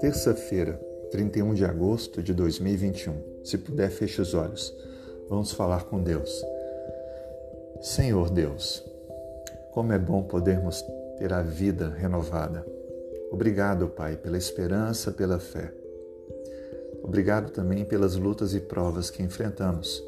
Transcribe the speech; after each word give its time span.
Terça-feira, 0.00 0.80
31 1.10 1.54
de 1.54 1.64
agosto 1.64 2.22
de 2.22 2.34
2021. 2.34 3.44
Se 3.44 3.58
puder, 3.58 3.90
feche 3.90 4.20
os 4.20 4.34
olhos. 4.34 4.74
Vamos 5.28 5.52
falar 5.52 5.84
com 5.84 6.02
Deus. 6.02 6.44
Senhor 7.80 8.30
Deus, 8.30 8.84
como 9.72 9.92
é 9.92 9.98
bom 9.98 10.22
podermos 10.22 10.82
ter 11.18 11.32
a 11.32 11.42
vida 11.42 11.90
renovada. 11.90 12.66
Obrigado, 13.30 13.88
Pai, 13.88 14.16
pela 14.16 14.38
esperança, 14.38 15.12
pela 15.12 15.38
fé. 15.38 15.72
Obrigado 17.02 17.50
também 17.50 17.84
pelas 17.84 18.16
lutas 18.16 18.54
e 18.54 18.60
provas 18.60 19.10
que 19.10 19.22
enfrentamos, 19.22 20.02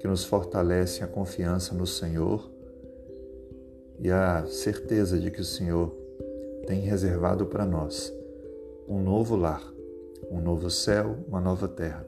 que 0.00 0.08
nos 0.08 0.24
fortalecem 0.24 1.02
a 1.02 1.06
confiança 1.06 1.74
no 1.74 1.86
Senhor 1.86 2.55
e 3.98 4.10
a 4.10 4.44
certeza 4.46 5.18
de 5.18 5.30
que 5.30 5.40
o 5.40 5.44
Senhor 5.44 5.94
tem 6.66 6.80
reservado 6.80 7.46
para 7.46 7.64
nós 7.64 8.12
um 8.88 9.00
novo 9.00 9.36
lar, 9.36 9.62
um 10.30 10.40
novo 10.40 10.70
céu, 10.70 11.16
uma 11.28 11.40
nova 11.40 11.66
terra. 11.68 12.06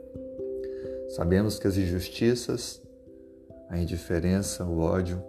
Sabemos 1.10 1.58
que 1.58 1.66
as 1.66 1.76
injustiças, 1.76 2.82
a 3.68 3.78
indiferença, 3.78 4.64
o 4.64 4.80
ódio 4.80 5.22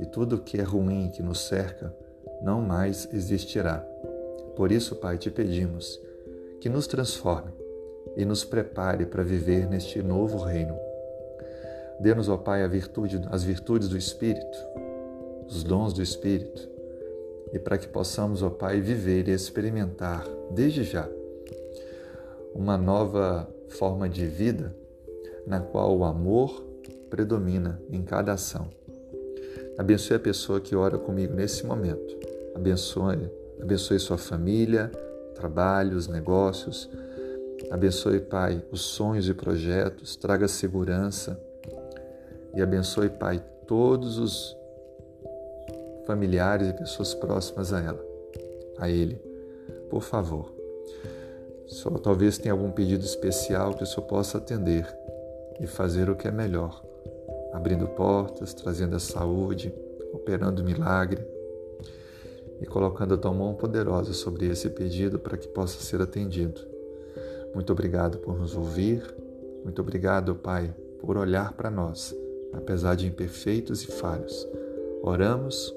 e 0.00 0.06
tudo 0.06 0.36
o 0.36 0.40
que 0.40 0.58
é 0.58 0.62
ruim 0.62 1.10
que 1.10 1.22
nos 1.22 1.46
cerca 1.46 1.94
não 2.42 2.60
mais 2.60 3.08
existirá. 3.12 3.78
Por 4.56 4.72
isso, 4.72 4.96
Pai, 4.96 5.18
te 5.18 5.30
pedimos 5.30 6.00
que 6.60 6.68
nos 6.68 6.86
transforme 6.86 7.52
e 8.16 8.24
nos 8.24 8.44
prepare 8.44 9.06
para 9.06 9.22
viver 9.22 9.68
neste 9.68 10.02
novo 10.02 10.38
reino. 10.38 10.76
Dê-nos, 12.00 12.28
ó 12.28 12.36
Pai, 12.36 12.66
virtude, 12.68 13.20
as 13.30 13.42
virtudes 13.42 13.88
do 13.88 13.96
Espírito, 13.96 14.58
os 15.48 15.64
dons 15.64 15.92
do 15.92 16.02
Espírito, 16.02 16.68
e 17.52 17.58
para 17.58 17.78
que 17.78 17.88
possamos, 17.88 18.42
ó 18.42 18.50
Pai, 18.50 18.80
viver 18.80 19.28
e 19.28 19.32
experimentar 19.32 20.24
desde 20.50 20.84
já 20.84 21.08
uma 22.54 22.76
nova 22.76 23.48
forma 23.68 24.08
de 24.08 24.26
vida 24.26 24.74
na 25.46 25.60
qual 25.60 25.96
o 25.96 26.04
amor 26.04 26.62
predomina 27.08 27.80
em 27.90 28.02
cada 28.02 28.32
ação. 28.32 28.68
Abençoe 29.78 30.16
a 30.16 30.20
pessoa 30.20 30.60
que 30.60 30.76
ora 30.76 30.98
comigo 30.98 31.34
nesse 31.34 31.64
momento. 31.64 32.16
Abençoe, 32.54 33.30
abençoe 33.60 33.98
sua 33.98 34.18
família, 34.18 34.90
trabalhos, 35.34 36.08
negócios. 36.08 36.90
Abençoe, 37.70 38.20
Pai, 38.20 38.62
os 38.70 38.82
sonhos 38.82 39.28
e 39.28 39.34
projetos, 39.34 40.16
traga 40.16 40.48
segurança. 40.48 41.40
E 42.54 42.60
abençoe, 42.60 43.08
Pai, 43.08 43.42
todos 43.66 44.18
os 44.18 44.56
familiares 46.08 46.68
e 46.68 46.72
pessoas 46.72 47.12
próximas 47.12 47.70
a 47.70 47.80
ela, 47.82 48.02
a 48.78 48.88
ele. 48.88 49.20
Por 49.90 50.02
favor. 50.02 50.50
Só 51.66 51.90
talvez 51.90 52.38
tenha 52.38 52.54
algum 52.54 52.70
pedido 52.70 53.04
especial 53.04 53.74
que 53.74 53.82
o 53.82 53.86
Senhor 53.86 54.06
possa 54.06 54.38
atender 54.38 54.86
e 55.60 55.66
fazer 55.66 56.08
o 56.08 56.16
que 56.16 56.26
é 56.26 56.30
melhor, 56.30 56.82
abrindo 57.52 57.86
portas, 57.88 58.54
trazendo 58.54 58.96
a 58.96 58.98
saúde, 58.98 59.70
operando 60.14 60.64
milagre 60.64 61.22
e 62.58 62.64
colocando 62.64 63.12
a 63.12 63.18
tua 63.18 63.34
mão 63.34 63.54
poderosa 63.54 64.14
sobre 64.14 64.46
esse 64.46 64.70
pedido 64.70 65.18
para 65.18 65.36
que 65.36 65.48
possa 65.48 65.78
ser 65.78 66.00
atendido. 66.00 66.58
Muito 67.54 67.70
obrigado 67.70 68.16
por 68.16 68.34
nos 68.38 68.56
ouvir, 68.56 69.02
muito 69.62 69.82
obrigado, 69.82 70.34
Pai, 70.34 70.74
por 71.00 71.18
olhar 71.18 71.52
para 71.52 71.70
nós, 71.70 72.16
apesar 72.54 72.94
de 72.94 73.06
imperfeitos 73.06 73.82
e 73.82 73.88
falhos. 73.88 74.48
Oramos 75.02 75.76